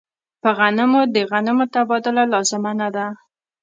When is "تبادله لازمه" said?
1.73-2.71